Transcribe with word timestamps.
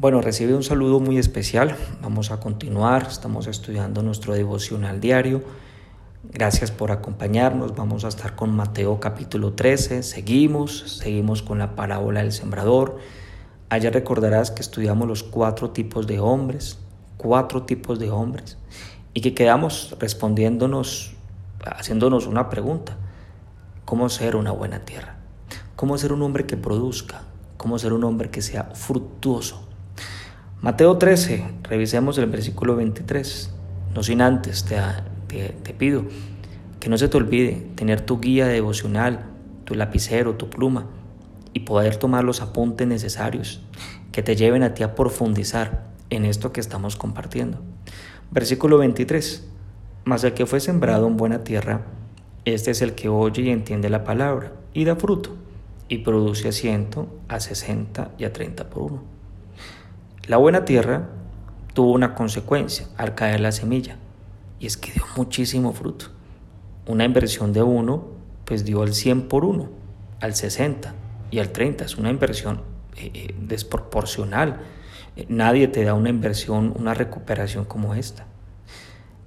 Bueno, 0.00 0.20
recibe 0.20 0.54
un 0.54 0.62
saludo 0.62 1.00
muy 1.00 1.18
especial. 1.18 1.74
Vamos 2.00 2.30
a 2.30 2.38
continuar. 2.38 3.08
Estamos 3.10 3.48
estudiando 3.48 4.00
nuestro 4.00 4.32
devocional 4.32 5.00
diario. 5.00 5.42
Gracias 6.22 6.70
por 6.70 6.92
acompañarnos. 6.92 7.74
Vamos 7.74 8.04
a 8.04 8.08
estar 8.08 8.36
con 8.36 8.54
Mateo 8.54 9.00
capítulo 9.00 9.54
13. 9.54 10.04
Seguimos, 10.04 10.98
seguimos 11.00 11.42
con 11.42 11.58
la 11.58 11.74
parábola 11.74 12.20
del 12.20 12.30
sembrador. 12.30 12.98
Ayer 13.70 13.92
recordarás 13.92 14.52
que 14.52 14.62
estudiamos 14.62 15.08
los 15.08 15.24
cuatro 15.24 15.70
tipos 15.70 16.06
de 16.06 16.20
hombres, 16.20 16.78
cuatro 17.16 17.64
tipos 17.64 17.98
de 17.98 18.12
hombres, 18.12 18.56
y 19.14 19.20
que 19.20 19.34
quedamos 19.34 19.96
respondiéndonos, 19.98 21.16
haciéndonos 21.64 22.28
una 22.28 22.48
pregunta. 22.50 22.96
¿Cómo 23.84 24.08
ser 24.10 24.36
una 24.36 24.52
buena 24.52 24.84
tierra? 24.84 25.16
¿Cómo 25.74 25.98
ser 25.98 26.12
un 26.12 26.22
hombre 26.22 26.46
que 26.46 26.56
produzca? 26.56 27.22
¿Cómo 27.56 27.80
ser 27.80 27.92
un 27.92 28.04
hombre 28.04 28.30
que 28.30 28.42
sea 28.42 28.70
fructuoso? 28.74 29.67
Mateo 30.60 30.98
13, 30.98 31.44
revisemos 31.62 32.18
el 32.18 32.26
versículo 32.26 32.74
23. 32.74 33.50
No 33.94 34.02
sin 34.02 34.20
antes 34.20 34.64
te, 34.64 34.76
te, 35.28 35.72
pido 35.72 36.02
que 36.80 36.88
no 36.88 36.98
se 36.98 37.06
te 37.06 37.16
olvide 37.16 37.64
tener 37.76 38.00
tu 38.00 38.18
guía 38.18 38.48
devocional, 38.48 39.26
tu 39.64 39.76
lapicero, 39.76 40.34
tu 40.34 40.50
pluma 40.50 40.86
y 41.52 41.60
poder 41.60 41.94
tomar 41.94 42.24
los 42.24 42.42
apuntes 42.42 42.88
necesarios 42.88 43.62
que 44.10 44.24
te 44.24 44.34
lleven 44.34 44.64
a 44.64 44.74
ti 44.74 44.82
a 44.82 44.96
profundizar 44.96 45.84
en 46.10 46.24
esto 46.24 46.52
que 46.52 46.60
estamos 46.60 46.96
compartiendo. 46.96 47.60
Versículo 48.32 48.78
23. 48.78 49.46
Mas 50.06 50.24
el 50.24 50.34
que 50.34 50.46
fue 50.46 50.58
sembrado 50.58 51.06
en 51.06 51.16
buena 51.16 51.44
tierra, 51.44 51.82
este 52.44 52.72
es 52.72 52.82
el 52.82 52.96
que 52.96 53.08
oye 53.08 53.42
y 53.42 53.50
entiende 53.50 53.90
la 53.90 54.02
palabra 54.02 54.54
y 54.74 54.84
da 54.84 54.96
fruto, 54.96 55.36
y 55.88 55.98
produce 55.98 56.48
a 56.48 56.52
ciento, 56.52 57.06
a 57.28 57.38
sesenta 57.38 58.10
y 58.18 58.24
a 58.24 58.32
treinta 58.32 58.68
por 58.68 58.82
uno. 58.82 59.17
La 60.28 60.36
buena 60.36 60.66
tierra 60.66 61.08
tuvo 61.72 61.92
una 61.92 62.14
consecuencia 62.14 62.86
al 62.98 63.14
caer 63.14 63.40
la 63.40 63.50
semilla, 63.50 63.96
y 64.60 64.66
es 64.66 64.76
que 64.76 64.92
dio 64.92 65.02
muchísimo 65.16 65.72
fruto. 65.72 66.10
Una 66.86 67.06
inversión 67.06 67.54
de 67.54 67.62
uno, 67.62 68.08
pues 68.44 68.66
dio 68.66 68.84
el 68.84 68.92
100 68.92 69.28
por 69.28 69.46
uno, 69.46 69.70
al 70.20 70.34
60, 70.34 70.92
y 71.30 71.38
al 71.38 71.48
30. 71.48 71.86
Es 71.86 71.96
una 71.96 72.10
inversión 72.10 72.60
eh, 72.96 73.10
eh, 73.14 73.34
desproporcional. 73.40 74.60
Eh, 75.16 75.24
nadie 75.30 75.66
te 75.66 75.82
da 75.82 75.94
una 75.94 76.10
inversión, 76.10 76.74
una 76.78 76.92
recuperación 76.92 77.64
como 77.64 77.94
esta. 77.94 78.26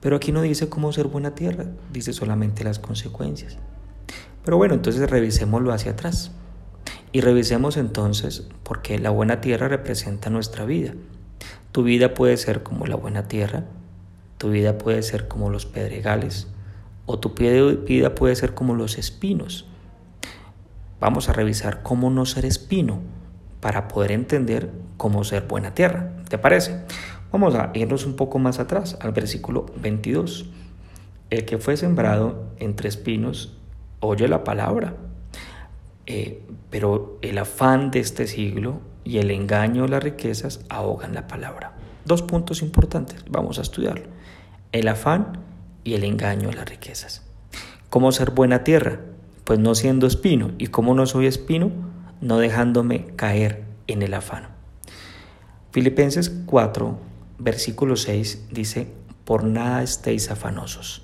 Pero 0.02 0.17
aquí 0.17 0.31
no 0.31 0.43
dice 0.43 0.69
cómo 0.69 0.91
ser 0.93 1.08
buena 1.08 1.33
tierra, 1.33 1.65
dice 1.91 2.13
solamente 2.13 2.63
las 2.63 2.77
consecuencias. 2.77 3.58
Pero 4.45 4.58
bueno, 4.58 4.75
entonces 4.75 5.09
revisémoslo 5.09 5.73
hacia 5.73 5.93
atrás. 5.93 6.31
Y 7.12 7.22
revisemos 7.22 7.78
entonces 7.78 8.48
por 8.64 8.81
qué 8.81 8.98
la 8.98 9.09
buena 9.09 9.42
tierra 9.42 9.67
representa 9.67 10.30
nuestra 10.30 10.66
vida. 10.66 10.94
Tu 11.72 11.84
vida 11.84 12.14
puede 12.14 12.38
ser 12.38 12.64
como 12.64 12.86
la 12.88 12.95
buena 12.95 13.28
tierra, 13.28 13.66
tu 14.38 14.50
vida 14.50 14.78
puede 14.78 15.04
ser 15.04 15.28
como 15.28 15.50
los 15.50 15.66
pedregales, 15.66 16.48
o 17.06 17.20
tu 17.20 17.34
vida 17.34 18.16
puede 18.16 18.36
ser 18.36 18.54
como 18.54 18.76
los 18.76 18.98
espinos. 18.98 19.66
Vamos 21.00 21.30
a 21.30 21.34
revisar 21.34 21.82
cómo 21.84 22.09
no 22.09 22.26
ser 22.26 22.45
espino 22.45 23.00
para 23.59 23.88
poder 23.88 24.12
entender 24.12 24.72
cómo 24.98 25.23
ser 25.23 25.48
buena 25.48 25.73
tierra. 25.73 26.12
¿Te 26.30 26.38
parece? 26.38 26.82
Vamos 27.32 27.56
a 27.56 27.72
irnos 27.73 28.06
un 28.06 28.16
poco 28.16 28.39
más 28.39 28.59
atrás, 28.59 28.98
al 29.02 29.12
versículo 29.12 29.66
22. 29.82 30.50
El 31.30 31.45
que 31.45 31.58
fue 31.58 31.78
sembrado 31.78 32.45
entre 32.58 32.89
espinos 32.89 33.58
oye 34.00 34.28
la 34.28 34.44
palabra, 34.44 34.95
eh, 36.05 36.44
pero 36.69 37.17
el 37.21 37.38
afán 37.38 37.91
de 37.91 37.99
este 37.99 38.27
siglo 38.27 38.81
y 39.03 39.17
el 39.17 39.31
engaño 39.31 39.83
de 39.83 39.89
las 39.89 40.03
riquezas 40.03 40.61
ahogan 40.69 41.13
la 41.13 41.27
palabra. 41.27 41.73
Dos 42.05 42.21
puntos 42.21 42.61
importantes, 42.61 43.23
vamos 43.30 43.59
a 43.59 43.61
estudiarlo. 43.61 44.08
El 44.71 44.88
afán 44.88 45.39
y 45.83 45.93
el 45.93 46.03
engaño 46.03 46.49
de 46.49 46.55
las 46.55 46.69
riquezas. 46.69 47.23
¿Cómo 47.89 48.11
ser 48.11 48.31
buena 48.31 48.64
tierra? 48.64 48.99
pues 49.43 49.59
no 49.59 49.76
siendo 49.76 50.08
espino, 50.08 50.52
y 50.58 50.67
como 50.67 50.95
no 50.95 51.05
soy 51.05 51.26
espino, 51.26 51.71
no 52.21 52.37
dejándome 52.37 53.08
caer 53.17 53.65
en 53.87 54.02
el 54.02 54.14
afano. 54.14 54.47
Filipenses 55.71 56.31
4, 56.45 56.97
versículo 57.39 57.95
6 57.95 58.47
dice, 58.52 58.87
por 59.26 59.43
nada 59.43 59.83
estéis 59.83 60.30
afanosos, 60.31 61.03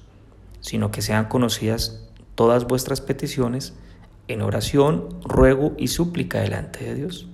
sino 0.62 0.92
que 0.92 1.02
sean 1.02 1.26
conocidas 1.26 2.04
todas 2.36 2.68
vuestras 2.68 3.02
peticiones 3.02 3.74
en 4.28 4.42
oración, 4.42 5.10
ruego 5.24 5.74
y 5.78 5.88
súplica 5.88 6.42
delante 6.42 6.84
de 6.84 6.96
Dios. 6.96 7.28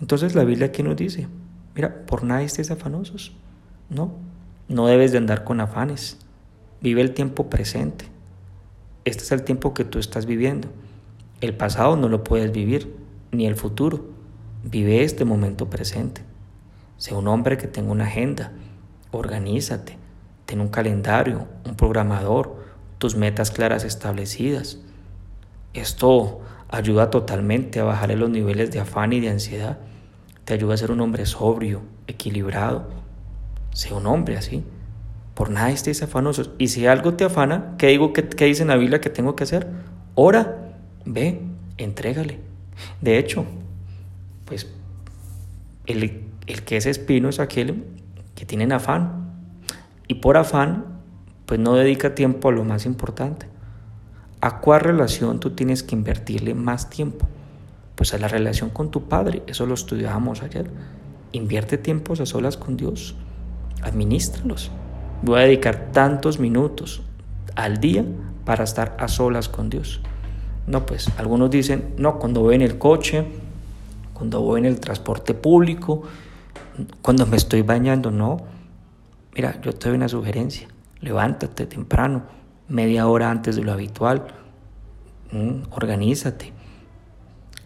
Entonces 0.00 0.34
la 0.34 0.44
Biblia 0.44 0.66
aquí 0.66 0.82
nos 0.82 0.96
dice, 0.96 1.28
mira, 1.74 2.06
por 2.06 2.24
nada 2.24 2.42
estéis 2.42 2.70
afanosos, 2.70 3.32
no, 3.90 4.12
no 4.68 4.86
debes 4.86 5.12
de 5.12 5.18
andar 5.18 5.44
con 5.44 5.60
afanes, 5.60 6.18
vive 6.80 7.00
el 7.02 7.14
tiempo 7.14 7.50
presente 7.50 8.06
este 9.08 9.24
es 9.24 9.32
el 9.32 9.42
tiempo 9.42 9.72
que 9.72 9.86
tú 9.86 9.98
estás 9.98 10.26
viviendo. 10.26 10.68
El 11.40 11.56
pasado 11.56 11.96
no 11.96 12.10
lo 12.10 12.24
puedes 12.24 12.52
vivir, 12.52 12.94
ni 13.32 13.46
el 13.46 13.56
futuro. 13.56 14.10
Vive 14.64 15.02
este 15.02 15.24
momento 15.24 15.70
presente. 15.70 16.20
Sé 16.98 17.14
un 17.14 17.26
hombre 17.26 17.56
que 17.56 17.68
tenga 17.68 17.90
una 17.90 18.04
agenda. 18.04 18.52
Organízate. 19.10 19.96
Ten 20.44 20.60
un 20.60 20.68
calendario, 20.68 21.48
un 21.64 21.74
programador, 21.74 22.56
tus 22.98 23.16
metas 23.16 23.50
claras 23.50 23.84
establecidas. 23.84 24.78
Esto 25.80 26.40
ayuda 26.68 27.08
totalmente 27.08 27.78
a 27.78 27.84
bajar 27.84 28.10
los 28.16 28.28
niveles 28.30 28.72
de 28.72 28.80
afán 28.80 29.12
y 29.12 29.20
de 29.20 29.30
ansiedad. 29.30 29.78
Te 30.44 30.54
ayuda 30.54 30.74
a 30.74 30.76
ser 30.76 30.90
un 30.90 31.00
hombre 31.00 31.24
sobrio, 31.24 31.82
equilibrado. 32.08 32.88
Sé 33.72 33.94
un 33.94 34.06
hombre 34.06 34.36
así. 34.36 34.64
Por 35.34 35.50
nada 35.50 35.70
estéis 35.70 36.02
afanosos. 36.02 36.50
Y 36.58 36.68
si 36.68 36.86
algo 36.86 37.14
te 37.14 37.24
afana, 37.24 37.74
¿qué, 37.78 37.86
digo, 37.88 38.12
qué, 38.12 38.28
qué 38.28 38.46
dice 38.46 38.62
en 38.62 38.68
la 38.68 38.76
Biblia 38.76 39.00
que 39.00 39.08
tengo 39.08 39.36
que 39.36 39.44
hacer? 39.44 39.68
Ora, 40.16 40.74
ve, 41.04 41.42
entrégale. 41.76 42.40
De 43.00 43.18
hecho, 43.18 43.44
pues 44.46 44.66
el, 45.86 46.24
el 46.48 46.62
que 46.64 46.76
es 46.76 46.86
espino 46.86 47.28
es 47.28 47.38
aquel 47.38 47.84
que 48.34 48.44
tiene 48.44 48.74
afán. 48.74 49.32
Y 50.08 50.14
por 50.14 50.38
afán, 50.38 51.02
pues 51.46 51.60
no 51.60 51.74
dedica 51.74 52.16
tiempo 52.16 52.48
a 52.48 52.52
lo 52.52 52.64
más 52.64 52.84
importante. 52.84 53.46
¿A 54.40 54.60
cuál 54.60 54.80
relación 54.80 55.40
tú 55.40 55.50
tienes 55.50 55.82
que 55.82 55.94
invertirle 55.94 56.54
más 56.54 56.90
tiempo? 56.90 57.26
Pues 57.94 58.14
a 58.14 58.18
la 58.18 58.28
relación 58.28 58.70
con 58.70 58.90
tu 58.90 59.08
padre, 59.08 59.42
eso 59.46 59.66
lo 59.66 59.74
estudiábamos 59.74 60.42
ayer. 60.42 60.70
Invierte 61.32 61.78
tiempos 61.78 62.20
a 62.20 62.26
solas 62.26 62.56
con 62.56 62.76
Dios, 62.76 63.16
administralos 63.82 64.70
voy 65.22 65.40
a 65.40 65.42
dedicar 65.44 65.90
tantos 65.92 66.38
minutos 66.38 67.02
al 67.54 67.78
día 67.78 68.04
para 68.44 68.64
estar 68.64 68.96
a 68.98 69.08
solas 69.08 69.48
con 69.48 69.70
Dios. 69.70 70.00
No, 70.66 70.86
pues 70.86 71.10
algunos 71.18 71.50
dicen, 71.50 71.94
no, 71.96 72.18
cuando 72.18 72.40
voy 72.40 72.54
en 72.54 72.62
el 72.62 72.78
coche, 72.78 73.24
cuando 74.12 74.40
voy 74.42 74.60
en 74.60 74.66
el 74.66 74.80
transporte 74.80 75.34
público, 75.34 76.02
cuando 77.02 77.26
me 77.26 77.36
estoy 77.36 77.62
bañando, 77.62 78.10
no. 78.10 78.38
Mira, 79.34 79.60
yo 79.62 79.72
te 79.72 79.88
doy 79.88 79.96
una 79.96 80.08
sugerencia, 80.08 80.68
levántate 81.00 81.66
temprano, 81.66 82.24
media 82.68 83.06
hora 83.08 83.30
antes 83.30 83.56
de 83.56 83.62
lo 83.62 83.72
habitual, 83.72 84.26
organízate 85.70 86.52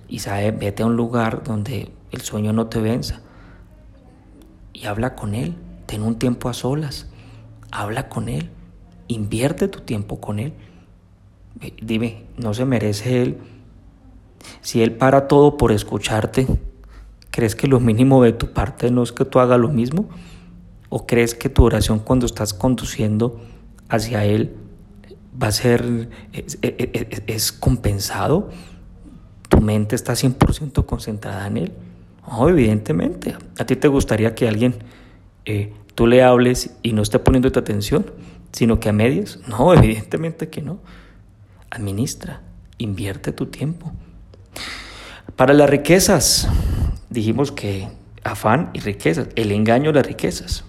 y 0.09 0.19
sabe, 0.19 0.51
vete 0.51 0.83
a 0.83 0.87
un 0.87 0.97
lugar 0.97 1.43
donde 1.43 1.93
el 2.11 2.21
sueño 2.21 2.53
no 2.53 2.67
te 2.67 2.81
venza 2.81 3.21
y 4.73 4.87
habla 4.87 5.15
con 5.15 5.35
Él, 5.35 5.55
ten 5.87 6.03
un 6.03 6.19
tiempo 6.19 6.49
a 6.49 6.55
solas 6.55 7.09
habla 7.73 8.09
con 8.09 8.29
Él, 8.29 8.51
invierte 9.09 9.67
tu 9.67 9.81
tiempo 9.81 10.21
con 10.21 10.39
Él. 10.39 10.53
Dime, 11.83 12.27
¿no 12.37 12.55
se 12.55 12.65
merece 12.65 13.23
Él? 13.23 13.39
Si 14.61 14.83
Él 14.83 14.95
para 14.95 15.27
todo 15.27 15.57
por 15.57 15.73
escucharte, 15.73 16.47
¿crees 17.31 17.57
que 17.57 17.67
lo 17.67 17.81
mínimo 17.81 18.23
de 18.23 18.33
tu 18.33 18.53
parte 18.53 18.91
no 18.91 19.03
es 19.03 19.13
que 19.13 19.25
tú 19.25 19.41
hagas 19.41 19.59
lo 19.59 19.69
mismo? 19.69 20.09
¿O 20.91 21.07
crees 21.07 21.35
que 21.35 21.49
tu 21.49 21.65
oración 21.65 21.99
cuando 21.99 22.27
estás 22.27 22.53
conduciendo 22.53 23.41
hacia 23.89 24.25
Él 24.25 24.55
va 25.41 25.49
a 25.49 25.53
ser, 25.53 26.09
es, 26.33 27.53
compensado? 27.53 28.51
¿Tu 29.49 29.61
mente 29.61 29.95
está 29.97 30.15
100% 30.15 30.87
concentrada 30.87 31.47
en 31.47 31.57
Él? 31.57 31.73
No, 32.27 32.49
evidentemente. 32.49 33.37
¿A 33.59 33.65
ti 33.65 33.77
te 33.77 33.89
gustaría 33.89 34.35
que 34.35 34.49
alguien 34.49 34.77
eh, 35.45 35.73
tú 35.95 36.07
le 36.07 36.23
hables 36.23 36.71
y 36.83 36.93
no 36.93 37.03
esté 37.03 37.19
poniendo 37.19 37.51
tu 37.53 37.59
atención, 37.59 38.07
sino 38.53 38.81
que 38.81 38.89
a 38.89 38.93
medias. 38.93 39.39
No, 39.47 39.75
evidentemente 39.75 40.49
que 40.49 40.63
no. 40.63 40.79
Administra, 41.71 42.43
invierte 42.79 43.33
tu 43.33 43.47
tiempo. 43.47 43.93
Para 45.37 45.55
las 45.55 45.69
riquezas, 45.69 46.49
dijimos 47.09 47.53
que 47.53 47.89
afán 48.23 48.71
y 48.75 48.81
riquezas, 48.81 49.29
el 49.35 49.51
engaño 49.51 49.93
de 49.93 50.01
las 50.01 50.07
riquezas. 50.07 50.65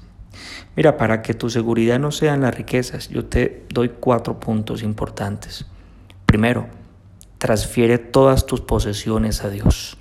Mira, 0.75 0.97
para 0.97 1.21
que 1.21 1.35
tu 1.35 1.51
seguridad 1.51 1.99
no 1.99 2.11
sean 2.11 2.41
las 2.41 2.55
riquezas, 2.55 3.09
yo 3.09 3.25
te 3.25 3.63
doy 3.69 3.89
cuatro 3.89 4.39
puntos 4.39 4.81
importantes. 4.81 5.67
Primero, 6.25 6.65
transfiere 7.37 7.99
todas 7.99 8.47
tus 8.47 8.61
posesiones 8.61 9.43
a 9.43 9.49
Dios. 9.49 9.97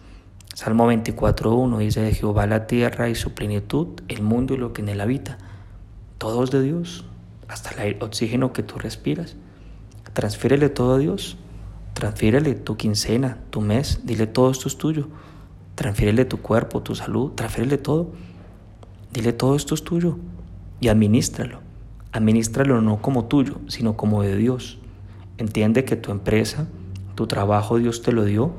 Salmo 0.54 0.90
24.1 0.90 1.78
dice 1.78 2.00
de 2.00 2.14
Jehová 2.14 2.46
la 2.46 2.66
tierra 2.66 3.10
y 3.10 3.14
su 3.14 3.34
plenitud, 3.34 3.88
el 4.08 4.22
mundo 4.22 4.54
y 4.54 4.56
lo 4.56 4.72
que 4.72 4.80
en 4.80 4.88
él 4.88 5.02
habita. 5.02 5.36
Todo 6.16 6.42
es 6.42 6.50
de 6.50 6.62
Dios, 6.62 7.04
hasta 7.48 7.84
el 7.84 8.02
oxígeno 8.02 8.54
que 8.54 8.62
tú 8.62 8.78
respiras. 8.78 9.36
Transfírele 10.14 10.70
todo 10.70 10.94
a 10.94 10.98
Dios. 10.98 11.36
Transfírele 11.92 12.54
tu 12.54 12.78
quincena, 12.78 13.38
tu 13.50 13.60
mes, 13.60 14.00
dile 14.04 14.26
todo 14.26 14.50
esto 14.50 14.68
es 14.68 14.78
tuyo. 14.78 15.08
Transfírele 15.74 16.24
tu 16.24 16.40
cuerpo, 16.40 16.82
tu 16.82 16.94
salud, 16.94 17.32
transfírele 17.32 17.76
todo. 17.76 18.12
Dile 19.12 19.34
todo 19.34 19.54
esto 19.54 19.74
es 19.74 19.84
tuyo 19.84 20.16
y 20.82 20.88
administralo. 20.88 21.60
Administralo 22.10 22.82
no 22.82 23.00
como 23.00 23.26
tuyo, 23.26 23.60
sino 23.68 23.96
como 23.96 24.22
de 24.22 24.36
Dios. 24.36 24.80
Entiende 25.38 25.84
que 25.84 25.96
tu 25.96 26.10
empresa, 26.10 26.66
tu 27.14 27.26
trabajo 27.26 27.78
Dios 27.78 28.02
te 28.02 28.12
lo 28.12 28.24
dio 28.24 28.52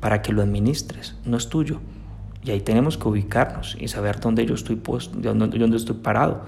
para 0.00 0.22
que 0.22 0.32
lo 0.32 0.40
administres, 0.40 1.16
no 1.26 1.36
es 1.36 1.48
tuyo. 1.48 1.80
Y 2.44 2.52
ahí 2.52 2.60
tenemos 2.60 2.96
que 2.96 3.08
ubicarnos 3.08 3.76
y 3.80 3.88
saber 3.88 4.20
dónde 4.20 4.46
yo 4.46 4.54
estoy 4.54 4.76
puesto, 4.76 5.18
estoy 5.18 5.96
parado. 5.96 6.44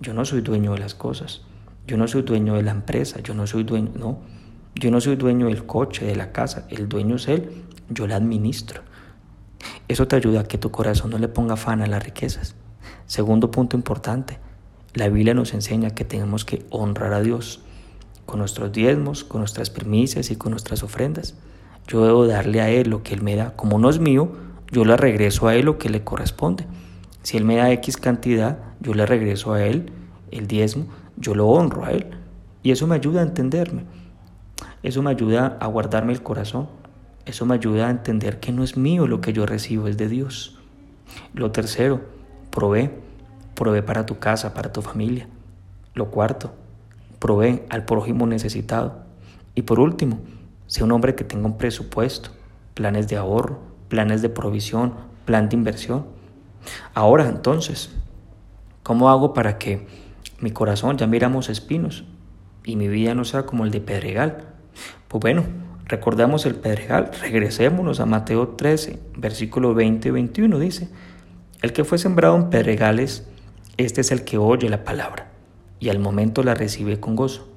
Yo 0.00 0.12
no 0.12 0.24
soy 0.24 0.42
dueño 0.42 0.72
de 0.74 0.80
las 0.80 0.94
cosas. 0.94 1.42
Yo 1.86 1.96
no 1.96 2.06
soy 2.06 2.22
dueño 2.22 2.54
de 2.54 2.62
la 2.62 2.72
empresa, 2.72 3.20
yo 3.20 3.32
no 3.32 3.46
soy 3.46 3.64
dueño, 3.64 3.90
no. 3.98 4.18
Yo 4.74 4.90
no 4.90 5.00
soy 5.00 5.16
dueño 5.16 5.46
del 5.46 5.64
coche, 5.64 6.04
de 6.04 6.14
la 6.14 6.32
casa, 6.32 6.66
el 6.68 6.88
dueño 6.88 7.16
es 7.16 7.26
él, 7.28 7.64
yo 7.88 8.06
la 8.06 8.16
administro. 8.16 8.82
Eso 9.88 10.06
te 10.06 10.16
ayuda 10.16 10.40
a 10.40 10.44
que 10.44 10.58
tu 10.58 10.70
corazón 10.70 11.10
no 11.10 11.18
le 11.18 11.28
ponga 11.28 11.54
afán 11.54 11.80
a 11.80 11.86
las 11.86 12.04
riquezas. 12.04 12.54
Segundo 13.06 13.50
punto 13.50 13.74
importante, 13.74 14.38
la 14.94 15.08
Biblia 15.08 15.34
nos 15.34 15.54
enseña 15.54 15.90
que 15.90 16.04
tenemos 16.04 16.44
que 16.44 16.64
honrar 16.70 17.12
a 17.12 17.20
Dios 17.20 17.60
con 18.26 18.38
nuestros 18.38 18.72
diezmos, 18.72 19.24
con 19.24 19.40
nuestras 19.40 19.70
primicias 19.70 20.30
y 20.30 20.36
con 20.36 20.50
nuestras 20.50 20.82
ofrendas. 20.82 21.34
Yo 21.86 22.04
debo 22.04 22.26
darle 22.26 22.60
a 22.60 22.70
Él 22.70 22.90
lo 22.90 23.02
que 23.02 23.14
Él 23.14 23.22
me 23.22 23.36
da. 23.36 23.56
Como 23.56 23.78
no 23.78 23.88
es 23.88 23.98
mío, 24.00 24.32
yo 24.70 24.84
le 24.84 24.96
regreso 24.96 25.48
a 25.48 25.54
Él 25.54 25.66
lo 25.66 25.78
que 25.78 25.88
le 25.88 26.04
corresponde. 26.04 26.66
Si 27.22 27.36
Él 27.36 27.44
me 27.44 27.56
da 27.56 27.70
X 27.72 27.96
cantidad, 27.96 28.58
yo 28.80 28.94
le 28.94 29.06
regreso 29.06 29.52
a 29.52 29.64
Él 29.64 29.92
el 30.30 30.46
diezmo, 30.46 30.86
yo 31.16 31.34
lo 31.34 31.48
honro 31.48 31.84
a 31.84 31.92
Él. 31.92 32.06
Y 32.62 32.70
eso 32.70 32.86
me 32.86 32.96
ayuda 32.96 33.20
a 33.20 33.24
entenderme. 33.24 33.84
Eso 34.82 35.02
me 35.02 35.10
ayuda 35.10 35.56
a 35.60 35.66
guardarme 35.66 36.12
el 36.12 36.22
corazón. 36.22 36.68
Eso 37.24 37.46
me 37.46 37.54
ayuda 37.54 37.88
a 37.88 37.90
entender 37.90 38.40
que 38.40 38.52
no 38.52 38.64
es 38.64 38.76
mío 38.76 39.06
lo 39.06 39.20
que 39.20 39.32
yo 39.32 39.46
recibo, 39.46 39.88
es 39.88 39.96
de 39.96 40.08
Dios. 40.08 40.58
Lo 41.34 41.50
tercero, 41.50 42.02
provee. 42.50 42.90
Provee 43.58 43.82
para 43.82 44.06
tu 44.06 44.20
casa, 44.20 44.54
para 44.54 44.72
tu 44.72 44.82
familia. 44.82 45.26
Lo 45.94 46.12
cuarto, 46.12 46.52
provee 47.18 47.64
al 47.70 47.84
prójimo 47.84 48.24
necesitado. 48.24 49.00
Y 49.56 49.62
por 49.62 49.80
último, 49.80 50.20
sea 50.68 50.84
un 50.84 50.92
hombre 50.92 51.16
que 51.16 51.24
tenga 51.24 51.46
un 51.46 51.58
presupuesto, 51.58 52.30
planes 52.74 53.08
de 53.08 53.16
ahorro, 53.16 53.58
planes 53.88 54.22
de 54.22 54.28
provisión, 54.28 54.94
plan 55.24 55.48
de 55.48 55.56
inversión. 55.56 56.06
Ahora 56.94 57.28
entonces, 57.28 57.90
¿cómo 58.84 59.10
hago 59.10 59.34
para 59.34 59.58
que 59.58 59.88
mi 60.38 60.52
corazón 60.52 60.96
ya 60.96 61.08
miramos 61.08 61.48
espinos 61.48 62.04
y 62.62 62.76
mi 62.76 62.86
vida 62.86 63.16
no 63.16 63.24
sea 63.24 63.44
como 63.44 63.64
el 63.64 63.72
de 63.72 63.80
Pedregal? 63.80 64.44
Pues 65.08 65.20
bueno, 65.20 65.42
recordamos 65.86 66.46
el 66.46 66.54
Pedregal, 66.54 67.10
regresémonos 67.20 67.98
a 67.98 68.06
Mateo 68.06 68.50
13, 68.50 69.00
versículo 69.16 69.74
20 69.74 70.06
y 70.06 70.10
21, 70.12 70.58
dice, 70.60 70.88
el 71.60 71.72
que 71.72 71.82
fue 71.82 71.98
sembrado 71.98 72.36
en 72.36 72.50
Pedregales, 72.50 73.26
este 73.78 74.02
es 74.02 74.12
el 74.12 74.24
que 74.24 74.36
oye 74.36 74.68
la 74.68 74.84
palabra 74.84 75.30
y 75.80 75.88
al 75.88 75.98
momento 75.98 76.42
la 76.42 76.54
recibe 76.54 77.00
con 77.00 77.16
gozo 77.16 77.48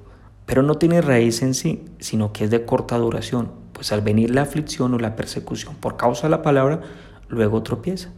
pero 0.52 0.64
no 0.64 0.76
tiene 0.76 1.02
raíz 1.02 1.42
en 1.44 1.54
sí, 1.54 1.86
sino 2.00 2.34
que 2.34 2.44
es 2.44 2.50
de 2.50 2.66
corta 2.66 2.98
duración, 2.98 3.54
pues 3.72 3.94
al 3.94 4.02
venir 4.02 4.36
la 4.36 4.42
aflicción 4.42 4.94
o 4.94 5.00
la 5.00 5.16
persecución 5.16 5.76
por 5.76 5.96
causa 5.96 6.24
de 6.24 6.32
la 6.32 6.42
palabra, 6.42 6.82
luego 7.30 7.64
tropieza. 7.64 8.10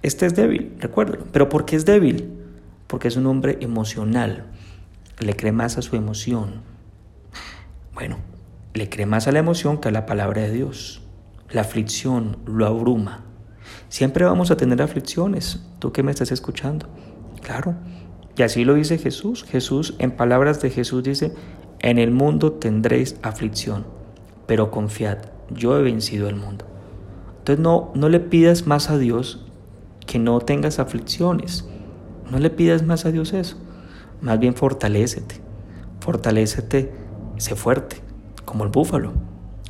Este 0.00 0.26
es 0.26 0.36
débil, 0.36 0.76
recuérdalo. 0.78 1.24
¿Pero 1.32 1.48
por 1.48 1.64
qué 1.64 1.74
es 1.74 1.84
débil? 1.84 2.32
Porque 2.86 3.08
es 3.08 3.16
un 3.16 3.26
hombre 3.26 3.58
emocional, 3.60 4.44
le 5.18 5.34
cree 5.34 5.50
más 5.50 5.76
a 5.76 5.82
su 5.82 5.96
emoción. 5.96 6.62
Bueno, 7.94 8.18
le 8.74 8.88
cree 8.88 9.06
más 9.06 9.26
a 9.26 9.32
la 9.32 9.40
emoción 9.40 9.78
que 9.78 9.88
a 9.88 9.90
la 9.90 10.06
palabra 10.06 10.42
de 10.42 10.52
Dios. 10.52 11.02
La 11.50 11.62
aflicción 11.62 12.38
lo 12.46 12.66
abruma. 12.66 13.24
Siempre 13.88 14.24
vamos 14.24 14.52
a 14.52 14.56
tener 14.56 14.80
aflicciones, 14.82 15.64
tú 15.80 15.90
que 15.90 16.04
me 16.04 16.12
estás 16.12 16.30
escuchando. 16.30 16.88
Claro, 17.46 17.76
y 18.36 18.42
así 18.42 18.64
lo 18.64 18.74
dice 18.74 18.98
Jesús. 18.98 19.44
Jesús, 19.44 19.94
en 20.00 20.10
palabras 20.10 20.60
de 20.60 20.70
Jesús, 20.70 21.04
dice, 21.04 21.32
en 21.78 21.98
el 21.98 22.10
mundo 22.10 22.54
tendréis 22.54 23.14
aflicción, 23.22 23.86
pero 24.48 24.72
confiad, 24.72 25.18
yo 25.50 25.78
he 25.78 25.82
vencido 25.82 26.28
el 26.28 26.34
mundo. 26.34 26.64
Entonces 27.38 27.62
no, 27.62 27.92
no 27.94 28.08
le 28.08 28.18
pidas 28.18 28.66
más 28.66 28.90
a 28.90 28.98
Dios 28.98 29.46
que 30.06 30.18
no 30.18 30.40
tengas 30.40 30.80
aflicciones. 30.80 31.68
No 32.28 32.40
le 32.40 32.50
pidas 32.50 32.82
más 32.82 33.06
a 33.06 33.12
Dios 33.12 33.32
eso. 33.32 33.56
Más 34.20 34.40
bien 34.40 34.54
fortalécete. 34.54 35.36
Fortalécete, 36.00 36.92
sé 37.36 37.54
fuerte, 37.54 37.98
como 38.44 38.64
el 38.64 38.70
búfalo. 38.70 39.12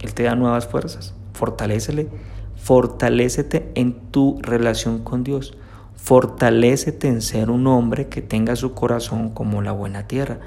Él 0.01 0.15
te 0.15 0.23
da 0.23 0.35
nuevas 0.35 0.67
fuerzas. 0.67 1.15
Fortalécele. 1.35 2.09
Fortalécete 2.55 3.71
en 3.75 3.93
tu 4.11 4.39
relación 4.41 5.05
con 5.05 5.23
Dios. 5.23 5.53
Fortalécete 5.97 7.09
en 7.09 7.21
ser 7.21 7.51
un 7.51 7.67
hombre 7.67 8.09
que 8.09 8.23
tenga 8.23 8.55
su 8.55 8.75
corazón 8.75 9.31
como 9.31 9.63
la 9.63 9.73
buena 9.73 10.07
tierra. 10.07 10.39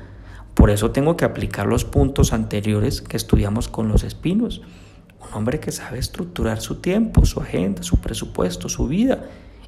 Por 0.54 0.69
eso 0.69 0.92
tengo 0.92 1.18
que 1.18 1.25
aplicar 1.25 1.66
los 1.66 1.86
puntos 1.86 2.34
anteriores 2.34 3.01
que 3.01 3.18
estudiamos 3.18 3.68
con 3.68 3.90
los 3.90 4.04
espinos. 4.04 4.62
Un 5.19 5.38
hombre 5.38 5.60
que 5.60 5.72
sabe 5.72 6.00
estructurar 6.00 6.62
su 6.62 6.75
tiempo, 6.75 7.25
su 7.25 7.42
agenda, 7.42 7.84
su 7.84 8.00
presupuesto, 8.00 8.69
su 8.69 8.88
vida. 8.88 9.25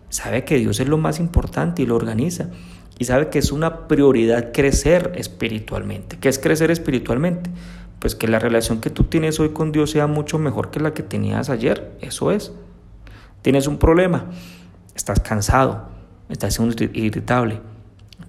Sabe 0.10 0.46
que 0.46 0.58
Dios 0.58 0.80
es 0.80 0.88
lo 0.88 0.98
más 0.98 1.20
importante 1.20 1.82
y 1.82 1.86
lo 1.86 1.96
organiza. 1.96 2.50
Y 3.00 3.06
sabe 3.06 3.30
que 3.30 3.40
es 3.40 3.52
una 3.52 3.88
prioridad 3.88 4.52
crecer 4.54 5.12
espiritualmente. 5.16 6.20
¿Qué 6.20 6.30
es 6.30 6.40
crecer 6.40 6.72
espiritualmente? 6.72 7.50
Pues 8.00 8.16
que 8.16 8.28
la 8.28 8.40
relación 8.40 8.80
que 8.82 8.90
tú 8.90 9.06
tienes 9.06 9.40
hoy 9.40 9.50
con 9.50 9.72
Dios 9.72 9.92
sea 9.92 10.08
mucho 10.08 10.38
mejor 10.40 10.72
que 10.72 10.80
la 10.80 10.94
que 10.94 11.04
tenías 11.04 11.50
ayer. 11.50 11.98
Eso 12.02 12.32
es. 12.32 12.54
Tienes 13.42 13.68
un 13.68 13.78
problema 13.78 14.30
estás 15.02 15.20
cansado, 15.20 15.88
estás 16.30 16.60
irritable, 16.94 17.60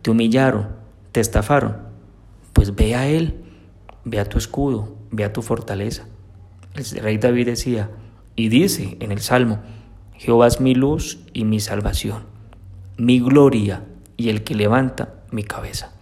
te 0.00 0.10
humillaron, 0.10 0.68
te 1.12 1.20
estafaron, 1.20 1.76
pues 2.54 2.74
ve 2.74 2.94
a 2.94 3.06
Él, 3.06 3.44
ve 4.06 4.18
a 4.18 4.24
tu 4.24 4.38
escudo, 4.38 4.96
ve 5.10 5.24
a 5.24 5.34
tu 5.34 5.42
fortaleza. 5.42 6.04
El 6.74 7.02
rey 7.02 7.18
David 7.18 7.46
decía, 7.46 7.90
y 8.36 8.48
dice 8.48 8.96
en 9.00 9.12
el 9.12 9.20
Salmo, 9.20 9.58
Jehová 10.14 10.46
es 10.46 10.62
mi 10.62 10.74
luz 10.74 11.20
y 11.34 11.44
mi 11.44 11.60
salvación, 11.60 12.24
mi 12.96 13.20
gloria 13.20 13.84
y 14.16 14.30
el 14.30 14.42
que 14.42 14.54
levanta 14.54 15.16
mi 15.30 15.44
cabeza. 15.44 15.92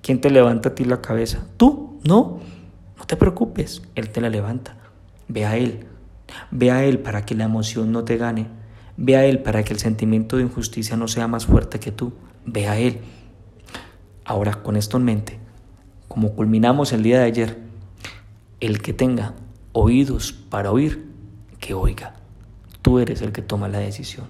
¿Quién 0.00 0.20
te 0.20 0.30
levanta 0.30 0.68
a 0.68 0.74
ti 0.76 0.84
la 0.84 1.00
cabeza? 1.00 1.44
¿Tú? 1.56 1.98
No, 2.04 2.38
no 2.96 3.04
te 3.06 3.16
preocupes, 3.16 3.82
Él 3.96 4.10
te 4.10 4.20
la 4.20 4.30
levanta. 4.30 4.76
Ve 5.26 5.44
a 5.44 5.56
Él, 5.56 5.86
ve 6.52 6.70
a 6.70 6.84
Él 6.84 7.00
para 7.00 7.26
que 7.26 7.34
la 7.34 7.44
emoción 7.44 7.90
no 7.90 8.04
te 8.04 8.16
gane 8.16 8.62
Ve 8.96 9.16
a 9.16 9.24
Él 9.24 9.40
para 9.40 9.62
que 9.64 9.72
el 9.72 9.78
sentimiento 9.78 10.36
de 10.36 10.44
injusticia 10.44 10.96
no 10.96 11.08
sea 11.08 11.26
más 11.26 11.46
fuerte 11.46 11.80
que 11.80 11.92
tú. 11.92 12.12
Ve 12.46 12.68
a 12.68 12.78
Él. 12.78 13.00
Ahora, 14.24 14.62
con 14.62 14.76
esto 14.76 14.96
en 14.96 15.04
mente, 15.04 15.38
como 16.08 16.34
culminamos 16.34 16.92
el 16.92 17.02
día 17.02 17.18
de 17.18 17.24
ayer, 17.24 17.58
el 18.60 18.80
que 18.80 18.92
tenga 18.92 19.34
oídos 19.72 20.32
para 20.32 20.70
oír, 20.70 21.10
que 21.60 21.74
oiga. 21.74 22.14
Tú 22.82 22.98
eres 22.98 23.20
el 23.22 23.32
que 23.32 23.42
toma 23.42 23.68
la 23.68 23.78
decisión. 23.78 24.26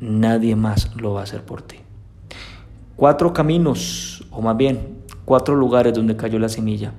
Nadie 0.00 0.56
más 0.56 0.96
lo 0.96 1.12
va 1.12 1.20
a 1.20 1.24
hacer 1.24 1.44
por 1.44 1.62
ti. 1.62 1.76
Cuatro 2.96 3.32
caminos, 3.32 4.26
o 4.30 4.40
más 4.40 4.56
bien, 4.56 4.98
cuatro 5.24 5.54
lugares 5.54 5.94
donde 5.94 6.16
cayó 6.16 6.38
la 6.38 6.48
semilla 6.48 6.92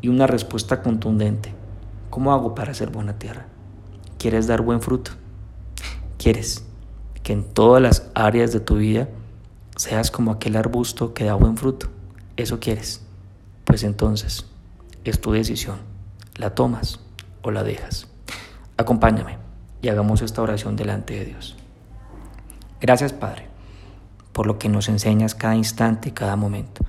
y 0.00 0.08
una 0.08 0.26
respuesta 0.26 0.82
contundente. 0.82 1.54
¿Cómo 2.10 2.32
hago 2.32 2.54
para 2.54 2.74
ser 2.74 2.90
buena 2.90 3.18
tierra? 3.18 3.46
¿Quieres 4.18 4.46
dar 4.46 4.62
buen 4.62 4.80
fruto? 4.80 5.12
Quieres 6.26 6.64
que 7.22 7.32
en 7.32 7.44
todas 7.44 7.80
las 7.80 8.10
áreas 8.16 8.52
de 8.52 8.58
tu 8.58 8.78
vida 8.78 9.08
seas 9.76 10.10
como 10.10 10.32
aquel 10.32 10.56
arbusto 10.56 11.14
que 11.14 11.22
da 11.22 11.34
buen 11.34 11.56
fruto. 11.56 11.86
Eso 12.36 12.58
quieres. 12.58 13.00
Pues 13.64 13.84
entonces 13.84 14.44
es 15.04 15.20
tu 15.20 15.30
decisión. 15.30 15.76
¿La 16.34 16.52
tomas 16.52 16.98
o 17.42 17.52
la 17.52 17.62
dejas? 17.62 18.08
Acompáñame 18.76 19.38
y 19.82 19.88
hagamos 19.88 20.20
esta 20.20 20.42
oración 20.42 20.74
delante 20.74 21.14
de 21.14 21.26
Dios. 21.26 21.56
Gracias 22.80 23.12
Padre 23.12 23.46
por 24.32 24.48
lo 24.48 24.58
que 24.58 24.68
nos 24.68 24.88
enseñas 24.88 25.36
cada 25.36 25.54
instante 25.54 26.08
y 26.08 26.12
cada 26.12 26.34
momento. 26.34 26.84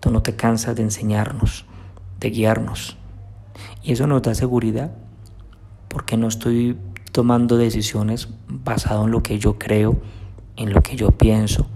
Tú 0.00 0.10
no 0.10 0.22
te 0.22 0.36
cansas 0.36 0.74
de 0.74 0.84
enseñarnos, 0.84 1.66
de 2.18 2.30
guiarnos. 2.30 2.96
Y 3.82 3.92
eso 3.92 4.06
nos 4.06 4.22
da 4.22 4.34
seguridad 4.34 4.90
porque 5.88 6.16
no 6.16 6.28
estoy 6.28 6.78
tomando 7.14 7.56
decisiones 7.56 8.28
basado 8.48 9.04
en 9.04 9.12
lo 9.12 9.22
que 9.22 9.38
yo 9.38 9.56
creo, 9.56 10.02
en 10.56 10.72
lo 10.72 10.82
que 10.82 10.96
yo 10.96 11.12
pienso 11.12 11.68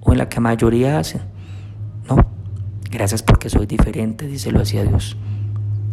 o 0.00 0.12
en 0.12 0.16
la 0.16 0.30
que 0.30 0.40
mayoría 0.40 0.98
hacen. 0.98 1.20
No, 2.08 2.16
gracias 2.90 3.22
porque 3.22 3.50
soy 3.50 3.66
diferente, 3.66 4.26
díselo 4.26 4.62
así 4.62 4.78
a 4.78 4.84
Dios. 4.84 5.18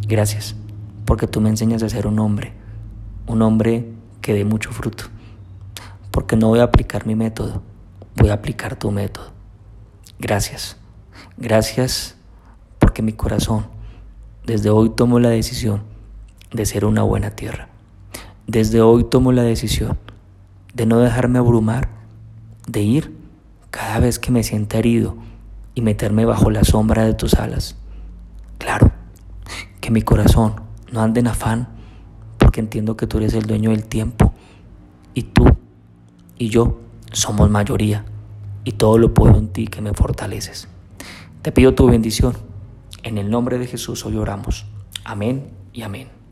Gracias 0.08 0.56
porque 1.04 1.28
tú 1.28 1.42
me 1.42 1.50
enseñas 1.50 1.84
a 1.84 1.90
ser 1.90 2.08
un 2.08 2.18
hombre, 2.18 2.54
un 3.28 3.42
hombre 3.42 3.90
que 4.22 4.34
dé 4.34 4.46
mucho 4.46 4.72
fruto. 4.72 5.04
Porque 6.10 6.38
no 6.38 6.48
voy 6.48 6.60
a 6.60 6.64
aplicar 6.64 7.06
mi 7.06 7.16
método, 7.16 7.62
voy 8.16 8.30
a 8.30 8.36
aplicar 8.36 8.78
tu 8.78 8.90
método. 8.90 9.34
Gracias. 10.18 10.78
Gracias 11.36 12.16
porque 12.80 13.02
mi 13.02 13.12
corazón 13.12 13.66
desde 14.46 14.70
hoy 14.70 14.92
tomo 14.92 15.20
la 15.20 15.28
decisión 15.28 15.84
de 16.54 16.66
ser 16.66 16.86
una 16.86 17.04
buena 17.04 17.32
tierra. 17.32 17.73
Desde 18.48 18.82
hoy 18.82 19.06
tomo 19.06 19.32
la 19.32 19.44
decisión 19.44 19.98
de 20.74 20.86
no 20.86 21.00
dejarme 21.00 21.40
abrumar, 21.40 21.90
de 22.68 22.82
ir 22.82 23.16
cada 23.72 24.00
vez 24.00 24.20
que 24.20 24.32
me 24.32 24.44
sienta 24.44 24.78
herido 24.78 25.16
y 25.76 25.82
meterme 25.82 26.26
bajo 26.26 26.52
la 26.52 26.64
sombra 26.64 27.06
de 27.06 27.14
tus 27.14 27.36
alas. 27.36 27.78
Claro, 28.58 28.92
que 29.80 29.92
mi 29.92 30.02
corazón 30.02 30.56
no 30.92 31.02
ande 31.02 31.22
en 31.22 31.28
afán, 31.28 31.70
porque 32.38 32.60
entiendo 32.60 32.98
que 32.98 33.08
tú 33.08 33.18
eres 33.18 33.34
el 33.34 33.46
dueño 33.46 33.72
del 33.72 33.86
tiempo 33.86 34.34
y 35.14 35.24
tú 35.24 35.46
y 36.38 36.50
yo 36.50 36.82
somos 37.14 37.50
mayoría 37.50 38.06
y 38.66 38.74
todo 38.74 38.98
lo 38.98 39.14
puedo 39.14 39.38
en 39.38 39.48
ti 39.48 39.68
que 39.68 39.82
me 39.82 39.94
fortaleces. 39.94 40.68
Te 41.42 41.52
pido 41.52 41.74
tu 41.74 41.88
bendición. 41.88 42.36
En 43.04 43.18
el 43.18 43.30
nombre 43.30 43.58
de 43.58 43.68
Jesús 43.68 44.06
hoy 44.06 44.18
oramos. 44.18 44.66
Amén 45.04 45.50
y 45.74 45.82
amén. 45.82 46.23